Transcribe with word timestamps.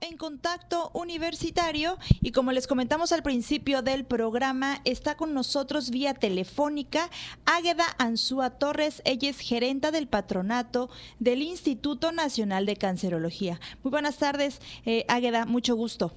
en 0.00 0.16
contacto 0.16 0.90
universitario 0.94 1.96
y 2.20 2.32
como 2.32 2.50
les 2.50 2.66
comentamos 2.66 3.12
al 3.12 3.22
principio 3.22 3.82
del 3.82 4.04
programa, 4.04 4.80
está 4.84 5.16
con 5.16 5.32
nosotros 5.32 5.90
vía 5.90 6.12
telefónica 6.12 7.08
Águeda 7.46 7.84
Ansúa 7.98 8.50
Torres, 8.50 9.00
ella 9.04 9.30
es 9.30 9.38
gerenta 9.38 9.92
del 9.92 10.08
patronato 10.08 10.90
del 11.20 11.42
Instituto 11.42 12.10
Nacional 12.10 12.66
de 12.66 12.76
Cancerología. 12.76 13.60
Muy 13.84 13.92
buenas 13.92 14.16
tardes, 14.16 14.60
eh, 14.86 15.04
Águeda, 15.06 15.46
mucho 15.46 15.76
gusto. 15.76 16.12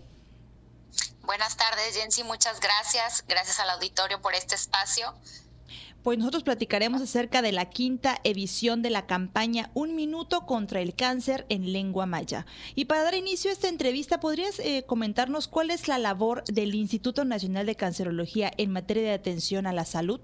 Buenas 1.21 1.55
tardes, 1.55 1.95
Jensi, 1.95 2.23
muchas 2.23 2.59
gracias. 2.59 3.23
Gracias 3.27 3.59
al 3.59 3.69
auditorio 3.69 4.19
por 4.19 4.33
este 4.33 4.55
espacio. 4.55 5.13
Pues 6.03 6.17
nosotros 6.17 6.43
platicaremos 6.43 7.01
acerca 7.01 7.41
de 7.41 7.53
la 7.53 7.69
quinta 7.69 8.19
edición 8.25 8.81
de 8.81 8.89
la 8.89 9.07
campaña 9.07 9.71
Un 9.73 9.95
Minuto 9.95 10.45
contra 10.45 10.81
el 10.81 10.95
Cáncer 10.95 11.45
en 11.47 11.71
Lengua 11.71 12.05
Maya. 12.05 12.45
Y 12.75 12.85
para 12.85 13.03
dar 13.03 13.15
inicio 13.15 13.49
a 13.49 13.53
esta 13.53 13.69
entrevista, 13.69 14.19
¿podrías 14.19 14.59
eh, 14.59 14.83
comentarnos 14.85 15.47
cuál 15.47 15.71
es 15.71 15.87
la 15.87 15.97
labor 15.97 16.43
del 16.43 16.75
Instituto 16.75 17.23
Nacional 17.23 17.65
de 17.65 17.77
Cancerología 17.77 18.51
en 18.57 18.73
materia 18.73 19.03
de 19.03 19.13
atención 19.13 19.65
a 19.65 19.71
la 19.71 19.85
salud? 19.85 20.19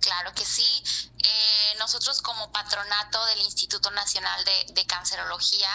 Claro 0.00 0.32
que 0.34 0.46
sí. 0.46 0.64
Eh, 1.18 1.76
nosotros 1.78 2.22
como 2.22 2.50
patronato 2.50 3.22
del 3.26 3.40
Instituto 3.40 3.90
Nacional 3.90 4.42
de, 4.74 4.86
Cancerología, 4.86 5.68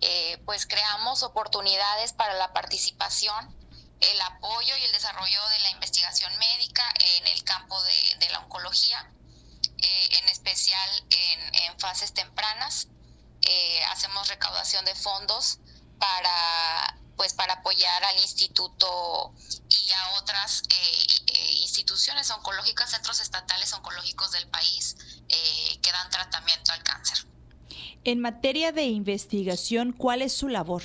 eh, 0.00 0.40
pues 0.44 0.66
creamos 0.66 1.24
oportunidades 1.24 2.12
para 2.12 2.34
la 2.34 2.52
participación 2.52 3.63
el 4.12 4.20
apoyo 4.22 4.76
y 4.76 4.84
el 4.84 4.92
desarrollo 4.92 5.48
de 5.48 5.58
la 5.60 5.70
investigación 5.70 6.32
médica 6.38 6.82
en 7.18 7.26
el 7.28 7.42
campo 7.44 7.80
de, 7.82 8.28
la 8.30 8.40
oncología, 8.40 9.10
eh, 9.78 10.08
en 10.22 10.28
especial 10.28 10.90
en, 11.10 11.78
fases 11.78 12.14
tempranas. 12.14 12.88
Eh, 13.42 13.80
hacemos 13.90 14.28
recaudación 14.28 14.84
de 14.84 14.94
fondos 14.94 15.58
para 15.98 16.98
pues 17.16 17.32
para 17.34 17.54
apoyar 17.54 18.02
al 18.04 18.18
instituto 18.18 19.32
y 19.68 19.90
a 19.92 20.10
otras 20.18 20.62
eh, 20.68 21.52
instituciones 21.60 22.30
oncológicas, 22.30 22.90
centros 22.90 23.20
estatales 23.20 23.72
oncológicos 23.72 24.32
del 24.32 24.48
país 24.48 24.96
que 25.28 25.92
dan 25.92 26.10
tratamiento 26.10 26.72
al 26.72 26.82
cáncer. 26.82 27.26
En 28.04 28.20
materia 28.20 28.72
de 28.72 28.84
investigación, 28.84 29.92
¿cuál 29.92 30.22
es 30.22 30.32
su 30.32 30.48
labor? 30.48 30.82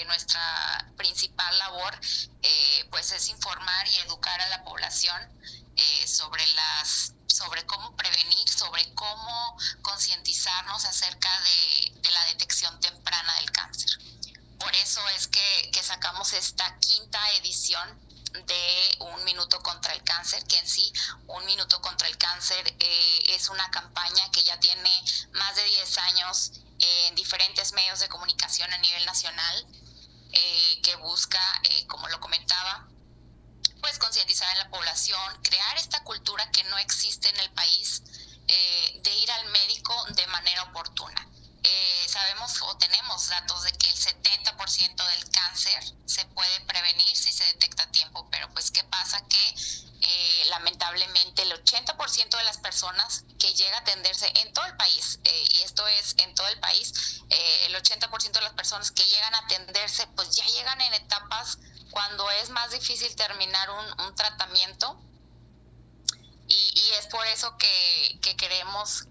Eh, 0.00 0.04
nuestra 0.04 0.86
principal 0.96 1.58
labor 1.58 1.98
pues 2.90 3.12
es 3.12 3.28
informar 3.28 3.86
y 3.88 3.98
educar 3.98 4.40
a 4.40 4.48
la 4.48 4.64
población 4.64 5.20
sobre 6.06 6.46
las 6.54 7.12
sobre 7.36 7.66
cómo 7.66 7.94
prevenir, 7.96 8.48
sobre 8.48 8.94
cómo 8.94 9.58
concientizarnos 9.82 10.84
acerca 10.86 11.28
de, 11.40 12.10
la 12.10 12.24
detección 12.26 12.80
temprana 12.80 13.34
del 13.36 13.50
cáncer. 13.50 13.90
Por 14.58 14.74
eso 14.76 15.06
es 15.10 15.28
que, 15.28 15.70
que 15.70 15.82
sacamos 15.82 16.32
esta 16.32 16.78
quinta 16.78 17.18
edición 17.32 18.00
de 18.46 18.96
Un 19.00 19.24
Minuto 19.24 19.62
contra 19.62 19.92
el 19.92 20.02
Cáncer, 20.02 20.44
que 20.44 20.56
en 20.56 20.66
sí 20.66 20.92
Un 21.26 21.44
Minuto 21.44 21.80
contra 21.82 22.08
el 22.08 22.16
Cáncer 22.16 22.74
eh, 22.80 23.24
es 23.28 23.48
una 23.50 23.70
campaña 23.70 24.30
que 24.30 24.42
ya 24.42 24.58
tiene 24.58 24.90
más 25.32 25.56
de 25.56 25.64
10 25.64 25.98
años 25.98 26.52
en 26.78 27.14
diferentes 27.14 27.72
medios 27.72 28.00
de 28.00 28.08
comunicación 28.08 28.72
a 28.72 28.78
nivel 28.78 29.04
nacional, 29.04 29.66
eh, 30.36 30.80
que 30.82 30.94
busca, 30.96 31.40
eh, 31.64 31.86
como 31.86 32.08
lo 32.08 32.20
comentaba, 32.20 32.86
pues 33.80 33.98
concientizar 33.98 34.48
a 34.48 34.64
la 34.64 34.70
población, 34.70 35.42
crear 35.42 35.76
esta 35.76 36.02
cultura 36.04 36.50
que 36.50 36.64
no 36.64 36.78
existe 36.78 37.28
en 37.28 37.40
el 37.40 37.50
país 37.52 38.02
de 38.46 39.14
ir 39.18 39.30
al 39.30 39.46
médico 39.46 39.92
de 40.10 40.26
manera 40.28 40.62
oportuna. 40.62 41.28
sabemos 42.06 42.62
o 42.62 42.76
tenemos 42.78 43.28
datos 43.28 43.64
de 43.64 43.72
que 43.72 43.88
el 43.90 43.96
70% 43.96 45.06
del 45.10 45.30
cáncer 45.30 45.84
se 46.06 46.24
puede 46.26 46.60
prevenir 46.60 47.16
si 47.16 47.32
se 47.32 47.44
detecta 47.44 47.82
a 47.82 47.90
tiempo, 47.90 48.28
pero 48.30 48.48
pues 48.52 48.70
qué 48.70 48.84
pasa 48.84 49.20
que 49.28 49.54
eh, 50.06 50.46
lamentablemente 50.50 51.42
el 51.42 51.52
80% 51.52 52.36
de 52.36 52.44
las 52.44 52.58
personas 52.58 53.24
que 53.38 53.52
llega 53.54 53.76
a 53.76 53.80
atenderse 53.80 54.32
en 54.36 54.52
todo 54.52 54.64
el 54.66 54.76
país, 54.76 55.18
eh, 55.24 55.44
y 55.54 55.62
esto 55.62 55.86
es 55.86 56.14
en 56.18 56.34
todo 56.34 56.48
el 56.48 56.58
país, 56.60 57.22
eh, 57.30 57.66
el 57.66 57.74
80% 57.74 58.32
de 58.32 58.40
las 58.40 58.54
personas 58.54 58.90
que 58.90 59.04
llegan 59.04 59.34
a 59.34 59.38
atenderse 59.38 60.06
pues 60.16 60.34
ya 60.36 60.44
llegan 60.46 60.80
en 60.80 60.94
etapas 60.94 61.58
cuando 61.90 62.30
es 62.30 62.50
más 62.50 62.70
difícil 62.70 63.14
terminar 63.16 63.70
un, 63.70 64.14
tratamiento 64.14 65.00
y, 66.48 66.90
es 66.98 67.06
por 67.08 67.26
eso 67.26 67.56
que, 67.58 68.18
que 68.22 68.36
queremos 68.36 69.04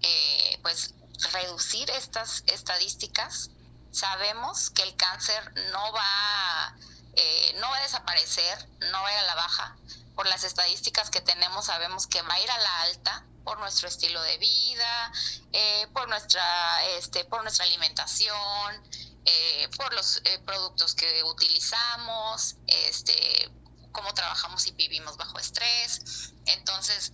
pues 0.62 0.94
reducir 1.32 1.88
estas 1.90 2.42
estadísticas 2.46 3.50
sabemos 3.96 4.68
que 4.70 4.82
el 4.82 4.94
cáncer 4.96 5.42
no 5.72 5.92
va, 5.92 6.76
eh, 7.14 7.56
no 7.58 7.70
va 7.70 7.78
a 7.78 7.82
desaparecer, 7.82 8.68
no 8.92 9.02
va 9.02 9.08
a 9.08 9.22
la 9.22 9.34
baja. 9.34 9.76
Por 10.16 10.26
las 10.26 10.42
estadísticas 10.42 11.10
que 11.10 11.20
tenemos 11.20 11.66
sabemos 11.66 12.08
que 12.08 12.20
va 12.22 12.34
a 12.34 12.40
ir 12.40 12.50
a 12.50 12.58
la 12.58 12.80
alta 12.82 13.24
por 13.44 13.60
nuestro 13.60 13.86
estilo 13.86 14.20
de 14.22 14.38
vida, 14.38 15.12
eh, 15.52 15.86
por 15.92 16.08
nuestra, 16.08 16.84
este, 16.96 17.24
por 17.26 17.42
nuestra 17.42 17.64
alimentación, 17.64 18.82
eh, 19.24 19.68
por 19.76 19.94
los 19.94 20.20
productos 20.44 20.94
que 20.96 21.22
utilizamos, 21.22 22.56
este, 22.66 23.52
cómo 23.92 24.12
trabajamos 24.14 24.66
y 24.66 24.72
vivimos 24.72 25.16
bajo 25.16 25.38
estrés. 25.38 26.32
Entonces, 26.46 27.12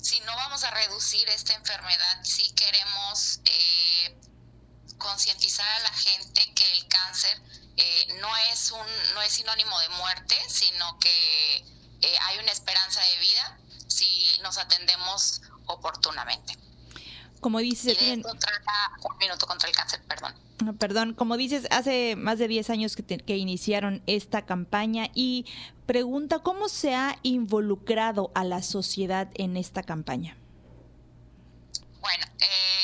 si 0.00 0.20
no 0.20 0.34
vamos 0.36 0.64
a 0.64 0.70
reducir 0.70 1.28
esta 1.28 1.52
enfermedad, 1.52 2.22
si 2.22 2.50
queremos 2.54 3.40
concientizar 4.98 5.68
a 5.68 5.80
la 5.80 5.92
gente 5.92 6.54
que 6.54 6.70
el 6.72 6.88
cáncer 6.88 7.40
eh, 7.76 8.06
no 8.20 8.34
es 8.52 8.70
un 8.70 9.14
no 9.14 9.22
es 9.22 9.32
sinónimo 9.32 9.78
de 9.80 9.88
muerte, 9.90 10.36
sino 10.48 10.98
que 10.98 11.64
eh, 12.04 12.14
hay 12.22 12.38
una 12.38 12.52
esperanza 12.52 13.00
de 13.00 13.20
vida 13.20 13.58
si 13.86 14.40
nos 14.42 14.58
atendemos 14.58 15.42
oportunamente. 15.66 16.56
Como 17.40 17.58
dices, 17.58 17.98
un 18.00 19.18
minuto 19.18 19.46
contra 19.46 19.68
el 19.68 19.74
cáncer, 19.74 20.02
perdón. 20.08 20.34
Perdón, 20.78 21.14
como 21.14 21.36
dices, 21.36 21.66
hace 21.70 22.16
más 22.16 22.38
de 22.38 22.48
10 22.48 22.70
años 22.70 22.96
que, 22.96 23.04
que 23.04 23.36
iniciaron 23.36 24.02
esta 24.06 24.46
campaña 24.46 25.08
y 25.14 25.44
pregunta, 25.84 26.38
¿cómo 26.38 26.68
se 26.68 26.94
ha 26.94 27.18
involucrado 27.22 28.30
a 28.34 28.44
la 28.44 28.62
sociedad 28.62 29.28
en 29.34 29.56
esta 29.56 29.82
campaña? 29.82 30.38
Bueno, 32.00 32.26
eh, 32.40 32.83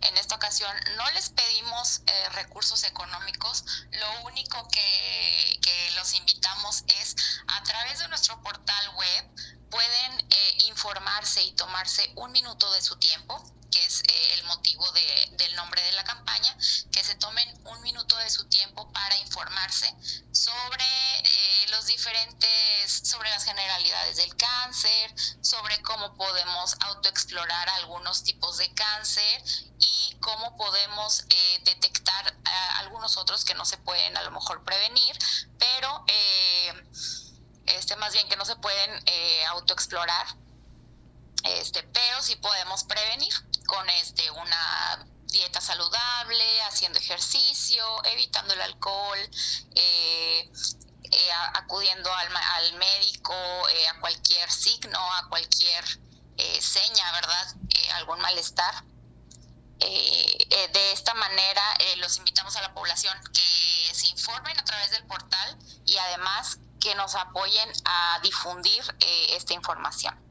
En 0.00 0.16
esta 0.16 0.34
ocasión 0.34 0.74
no 0.96 1.10
les 1.10 1.28
pedimos 1.28 2.00
eh, 2.06 2.28
recursos 2.30 2.84
económicos, 2.84 3.64
lo 3.90 4.22
único 4.22 4.66
que, 4.68 5.58
que, 5.60 5.90
los 5.96 6.14
invitamos 6.14 6.84
es 7.00 7.16
a 7.48 7.62
través 7.62 7.98
de 7.98 8.08
nuestro 8.08 8.40
portal 8.42 8.88
web 8.96 9.30
pueden 9.70 10.20
eh, 10.20 10.58
informarse 10.68 11.42
y 11.42 11.52
tomarse 11.52 12.10
un 12.16 12.32
minuto 12.32 12.72
de 12.72 12.80
su 12.80 12.96
tiempo 12.96 13.55
que 13.76 13.84
es 13.84 14.00
eh, 14.00 14.34
el 14.34 14.44
motivo 14.44 14.90
de, 14.92 15.28
del 15.32 15.54
nombre 15.54 15.82
de 15.82 15.92
la 15.92 16.04
campaña, 16.04 16.56
que 16.90 17.04
se 17.04 17.14
tomen 17.16 17.46
un 17.66 17.80
minuto 17.82 18.16
de 18.16 18.30
su 18.30 18.48
tiempo 18.48 18.90
para 18.92 19.16
informarse 19.18 19.94
sobre 20.32 20.84
eh, 20.84 21.66
los 21.70 21.84
diferentes, 21.86 23.02
sobre 23.04 23.28
las 23.30 23.44
generalidades 23.44 24.16
del 24.16 24.34
cáncer, 24.36 25.14
sobre 25.42 25.80
cómo 25.82 26.16
podemos 26.16 26.76
autoexplorar 26.80 27.68
algunos 27.70 28.22
tipos 28.22 28.56
de 28.56 28.72
cáncer 28.72 29.42
y 29.78 30.16
cómo 30.20 30.56
podemos 30.56 31.24
eh, 31.28 31.60
detectar 31.64 32.34
algunos 32.78 33.16
otros 33.18 33.44
que 33.44 33.54
no 33.54 33.64
se 33.64 33.76
pueden 33.78 34.16
a 34.16 34.22
lo 34.22 34.30
mejor 34.30 34.64
prevenir, 34.64 35.18
pero 35.58 36.04
este 37.66 37.96
más 37.96 38.12
bien 38.12 38.28
que 38.28 38.36
no 38.36 38.44
se 38.44 38.56
pueden 38.56 38.90
autoexplorar 39.48 40.26
este, 41.46 41.82
pero 41.82 42.22
sí 42.22 42.36
podemos 42.36 42.84
prevenir 42.84 43.32
con 43.66 43.88
este 43.90 44.30
una 44.30 45.06
dieta 45.26 45.60
saludable, 45.60 46.62
haciendo 46.62 46.98
ejercicio, 46.98 47.84
evitando 48.04 48.54
el 48.54 48.60
alcohol, 48.62 49.18
eh, 49.74 50.50
eh, 51.04 51.30
acudiendo 51.54 52.12
al, 52.12 52.36
al 52.36 52.74
médico 52.74 53.34
eh, 53.70 53.88
a 53.88 54.00
cualquier 54.00 54.50
signo, 54.50 54.98
a 55.14 55.28
cualquier 55.28 55.84
seña, 56.60 57.12
¿verdad? 57.12 57.56
algún 57.94 58.20
malestar. 58.20 58.84
de 59.78 60.92
esta 60.92 61.14
manera 61.14 61.62
los 61.96 62.18
invitamos 62.18 62.54
a 62.56 62.62
la 62.62 62.74
población 62.74 63.18
que 63.32 63.94
se 63.94 64.08
informen 64.08 64.58
a 64.58 64.64
través 64.64 64.90
del 64.90 65.06
portal 65.06 65.58
y 65.86 65.96
además 65.96 66.58
que 66.78 66.94
nos 66.94 67.14
apoyen 67.14 67.72
a 67.86 68.20
difundir 68.22 68.84
esta 69.30 69.54
información. 69.54 70.25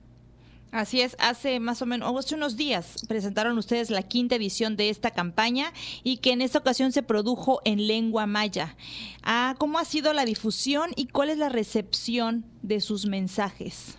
Así 0.71 1.01
es, 1.01 1.15
hace 1.19 1.59
más 1.61 1.81
o 1.81 1.85
menos, 1.85 2.13
hace 2.17 2.35
unos 2.35 2.57
días 2.57 3.05
presentaron 3.07 3.57
ustedes 3.57 3.89
la 3.89 4.03
quinta 4.03 4.35
edición 4.35 4.75
de 4.75 4.89
esta 4.89 5.11
campaña 5.11 5.71
y 6.03 6.17
que 6.17 6.33
en 6.33 6.41
esta 6.41 6.59
ocasión 6.59 6.91
se 6.91 7.01
produjo 7.01 7.61
en 7.63 7.87
lengua 7.87 8.25
maya. 8.25 8.75
Ah, 9.23 9.55
¿Cómo 9.57 9.79
ha 9.79 9.85
sido 9.85 10.11
la 10.11 10.25
difusión 10.25 10.91
y 10.97 11.07
cuál 11.07 11.29
es 11.29 11.37
la 11.37 11.47
recepción 11.47 12.45
de 12.61 12.81
sus 12.81 13.05
mensajes? 13.05 13.97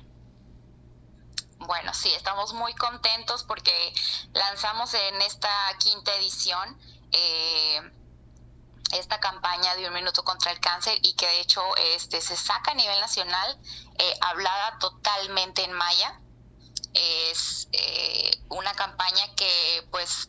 Bueno, 1.61 1.95
sí, 1.95 2.11
estamos 2.15 2.53
muy 2.53 2.75
contentos 2.75 3.43
porque 3.45 3.73
lanzamos 4.35 4.93
en 4.93 5.23
esta 5.23 5.49
quinta 5.79 6.15
edición 6.17 6.79
eh, 7.13 7.81
esta 8.93 9.19
campaña 9.19 9.75
de 9.77 9.89
un 9.89 9.95
minuto 9.95 10.23
contra 10.25 10.53
el 10.53 10.61
cáncer 10.61 10.99
y 11.03 11.15
que 11.15 11.27
de 11.27 11.41
hecho 11.41 11.63
este 11.95 12.21
se 12.21 12.37
saca 12.37 12.73
a 12.73 12.75
nivel 12.75 13.01
nacional 13.01 13.59
eh, 13.99 14.15
hablada 14.21 14.79
totalmente 14.79 15.65
en 15.65 15.73
maya 15.73 16.21
es 16.97 17.69
eh, 17.73 18.43
una 18.49 18.73
campaña 18.75 19.35
que 19.35 19.87
pues 19.91 20.29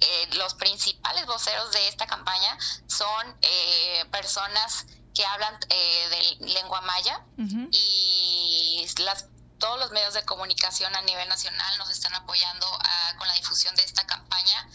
eh, 0.00 0.28
los 0.34 0.54
principales 0.54 1.26
voceros 1.26 1.72
de 1.72 1.88
esta 1.88 2.06
campaña 2.06 2.56
son 2.86 3.36
eh, 3.42 4.04
personas 4.10 4.86
que 5.14 5.24
hablan 5.24 5.58
de 5.60 6.36
lengua 6.40 6.80
maya 6.82 7.24
y 7.72 8.86
las 8.98 9.26
todos 9.58 9.80
los 9.80 9.90
medios 9.90 10.14
de 10.14 10.24
comunicación 10.24 10.94
a 10.94 11.02
nivel 11.02 11.28
nacional 11.28 11.78
nos 11.78 11.90
están 11.90 12.14
apoyando 12.14 12.66
ah, 12.80 13.14
con 13.18 13.26
la 13.26 13.34
difusión 13.34 13.74
de 13.74 13.82
esta 13.82 14.06
campaña 14.06 14.70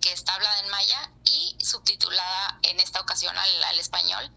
que 0.00 0.12
está 0.12 0.34
hablada 0.34 0.60
en 0.60 0.68
maya 0.68 1.10
y 1.24 1.56
subtitulada 1.60 2.60
en 2.62 2.78
esta 2.78 3.00
ocasión 3.00 3.36
al, 3.36 3.64
al 3.64 3.78
español. 3.80 4.30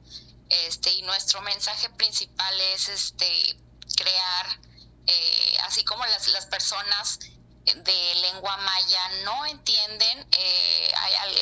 Este, 0.49 0.91
y 0.93 1.03
nuestro 1.03 1.41
mensaje 1.41 1.89
principal 1.91 2.59
es 2.73 2.89
este 2.89 3.55
crear 3.95 4.59
eh, 5.07 5.57
así 5.63 5.83
como 5.83 6.05
las, 6.05 6.27
las 6.29 6.45
personas 6.45 7.19
de 7.63 8.15
lengua 8.15 8.57
maya 8.57 9.09
no 9.23 9.45
entienden, 9.45 10.27
eh, 10.35 10.93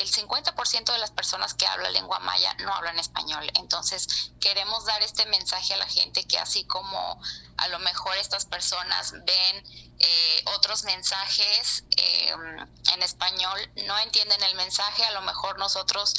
el 0.01 0.11
50% 0.11 0.91
de 0.91 0.97
las 0.97 1.11
personas 1.11 1.53
que 1.53 1.65
hablan 1.65 1.93
lengua 1.93 2.19
maya 2.19 2.53
no 2.59 2.73
hablan 2.73 2.99
español. 2.99 3.49
Entonces 3.55 4.31
queremos 4.41 4.85
dar 4.85 5.01
este 5.01 5.25
mensaje 5.27 5.73
a 5.73 5.77
la 5.77 5.87
gente 5.87 6.25
que 6.25 6.37
así 6.37 6.65
como 6.65 7.21
a 7.57 7.67
lo 7.69 7.79
mejor 7.79 8.17
estas 8.17 8.45
personas 8.45 9.13
ven 9.13 9.63
eh, 9.99 10.43
otros 10.55 10.83
mensajes 10.83 11.85
en 11.95 13.03
español, 13.03 13.59
no 13.87 13.97
entienden 13.99 14.41
el 14.43 14.55
mensaje, 14.55 15.05
a 15.05 15.11
lo 15.11 15.21
mejor 15.21 15.57
nosotros, 15.57 16.13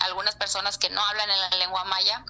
algunas 0.00 0.36
personas 0.36 0.78
que 0.78 0.90
no 0.90 1.02
hablan 1.02 1.30
en 1.30 1.40
la 1.40 1.50
lengua 1.50 1.84
maya, 1.84 2.24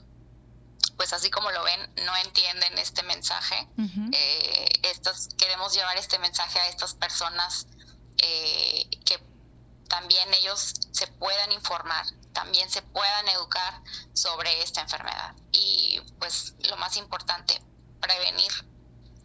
pues 0.99 1.13
así 1.13 1.31
como 1.31 1.51
lo 1.51 1.63
ven, 1.63 1.81
no 2.05 2.17
entienden 2.25 2.77
este 2.77 3.03
mensaje. 3.05 3.69
Eh, 4.13 4.69
estos, 4.83 5.29
queremos 5.39 5.73
llevar 5.75 5.97
este 5.97 6.19
mensaje 6.19 6.59
a 6.59 6.69
estas 6.69 6.95
personas 6.95 7.67
eh, 8.19 8.85
que 9.05 9.19
también 9.89 10.29
ellos 10.35 10.75
se 10.91 11.07
puedan 11.07 11.53
informar, 11.53 12.05
también 12.33 12.69
se 12.69 12.83
puedan 12.83 13.29
educar 13.29 13.81
sobre 14.13 14.63
esta 14.63 14.81
enfermedad. 14.81 15.35
Y 15.53 16.01
pues 16.19 16.55
lo 16.69 16.77
más 16.77 16.97
importante, 16.97 17.63
prevenir 18.01 18.53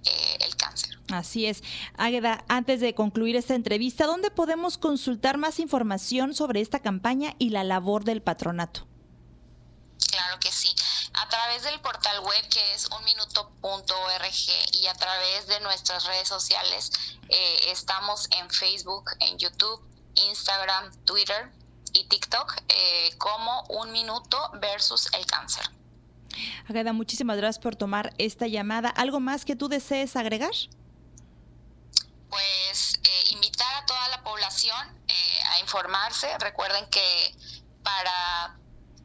eh, 0.05 0.37
el 0.41 0.55
cáncer. 0.55 0.99
Así 1.11 1.47
es. 1.47 1.63
Águeda, 1.97 2.45
antes 2.49 2.81
de 2.81 2.93
concluir 2.93 3.35
esta 3.35 3.55
entrevista, 3.55 4.05
¿dónde 4.05 4.29
podemos 4.29 4.77
consultar 4.77 5.37
más 5.39 5.59
información 5.59 6.35
sobre 6.35 6.61
esta 6.61 6.79
campaña 6.79 7.33
y 7.39 7.49
la 7.49 7.63
labor 7.63 8.03
del 8.03 8.21
patronato? 8.21 8.87
Claro 10.11 10.39
que 10.39 10.51
sí 10.51 10.75
a 11.13 11.29
través 11.29 11.63
del 11.63 11.79
portal 11.81 12.19
web 12.21 12.49
que 12.49 12.73
es 12.73 12.89
unminuto.org 12.89 14.33
y 14.73 14.87
a 14.87 14.93
través 14.93 15.47
de 15.47 15.59
nuestras 15.61 16.05
redes 16.05 16.27
sociales. 16.27 16.91
Eh, 17.29 17.71
estamos 17.71 18.27
en 18.31 18.49
Facebook, 18.49 19.11
en 19.19 19.37
YouTube, 19.37 19.81
Instagram, 20.15 20.91
Twitter 21.05 21.51
y 21.93 22.07
TikTok 22.07 22.61
eh, 22.67 23.15
como 23.17 23.63
Un 23.69 23.91
Minuto 23.91 24.37
versus 24.59 25.07
el 25.13 25.25
Cáncer. 25.25 25.65
Agada, 26.67 26.93
muchísimas 26.93 27.37
gracias 27.37 27.61
por 27.61 27.75
tomar 27.75 28.13
esta 28.17 28.47
llamada. 28.47 28.89
¿Algo 28.89 29.19
más 29.19 29.45
que 29.45 29.55
tú 29.55 29.67
desees 29.67 30.15
agregar? 30.15 30.53
Pues 32.29 32.99
eh, 33.03 33.23
invitar 33.31 33.71
a 33.75 33.85
toda 33.85 34.07
la 34.09 34.23
población 34.23 35.03
a 35.45 35.59
informarse. 35.59 36.27
Recuerden 36.39 36.89
que 36.89 37.35
para 37.83 38.57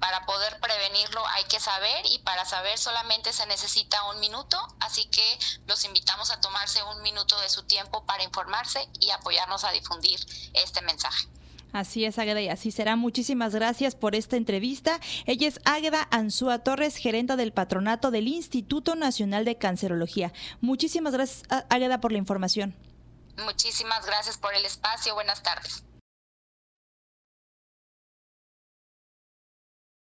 para 0.08 0.24
poder 0.24 0.58
prevenirlo 0.58 1.22
hay 1.34 1.44
que 1.44 1.60
saber 1.60 2.06
y 2.10 2.18
para 2.20 2.46
saber 2.46 2.78
solamente 2.78 3.30
se 3.34 3.44
necesita 3.44 4.02
un 4.04 4.20
minuto, 4.20 4.56
así 4.80 5.04
que 5.10 5.38
los 5.66 5.84
invitamos 5.84 6.30
a 6.30 6.40
tomarse 6.40 6.82
un 6.82 7.02
minuto 7.02 7.38
de 7.40 7.50
su 7.50 7.64
tiempo 7.64 8.06
para 8.06 8.22
informarse 8.22 8.88
y 9.00 9.10
apoyarnos 9.10 9.64
a 9.64 9.70
difundir 9.72 10.18
este 10.54 10.80
mensaje. 10.80 11.28
Así 11.74 12.06
es, 12.06 12.18
Águeda, 12.18 12.40
y 12.40 12.48
así 12.48 12.70
será. 12.70 12.96
Muchísimas 12.96 13.54
gracias 13.54 13.94
por 13.94 14.14
esta 14.14 14.36
entrevista. 14.36 14.98
Ella 15.26 15.46
es 15.46 15.60
Águeda 15.66 16.08
Ansúa 16.10 16.60
Torres, 16.60 16.96
gerenta 16.96 17.36
del 17.36 17.52
patronato 17.52 18.10
del 18.10 18.28
Instituto 18.28 18.94
Nacional 18.94 19.44
de 19.44 19.58
Cancerología. 19.58 20.32
Muchísimas 20.62 21.12
gracias, 21.12 21.42
Águeda, 21.68 22.00
por 22.00 22.12
la 22.12 22.18
información. 22.18 22.74
Muchísimas 23.36 24.06
gracias 24.06 24.38
por 24.38 24.54
el 24.54 24.64
espacio. 24.64 25.12
Buenas 25.12 25.42
tardes. 25.42 25.84